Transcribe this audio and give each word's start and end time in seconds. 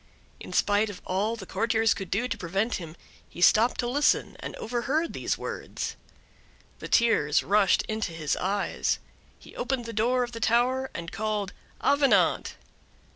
In 0.39 0.51
spite 0.51 0.89
of 0.89 0.99
all 1.05 1.35
the 1.35 1.45
courtiers 1.45 1.93
could 1.93 2.09
do 2.09 2.27
to 2.27 2.35
prevent 2.35 2.77
him, 2.77 2.95
he 3.29 3.39
stopped 3.39 3.79
to 3.81 3.87
listen, 3.87 4.35
and 4.39 4.55
overheard 4.55 5.13
these 5.13 5.37
words. 5.37 5.95
The 6.79 6.87
tears 6.87 7.43
rushed 7.43 7.83
into 7.83 8.11
his 8.11 8.35
eyes; 8.35 8.97
he 9.37 9.55
opened 9.55 9.85
the 9.85 9.93
door 9.93 10.23
of 10.23 10.31
the 10.31 10.39
tower, 10.39 10.89
and 10.95 11.11
called: 11.11 11.53
"Avenant!" 11.81 12.55